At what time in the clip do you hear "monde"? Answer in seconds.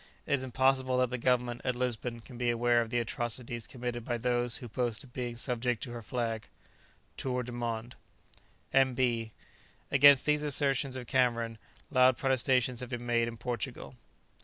7.51-7.95